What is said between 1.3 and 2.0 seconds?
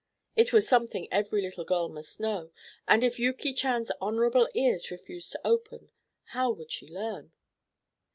little girl